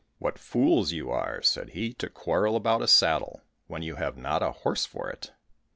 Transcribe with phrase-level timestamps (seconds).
[0.17, 4.41] "What fools you are," said he, "to quarrel about a saddle, when you have not
[4.41, 5.29] a horse for it!"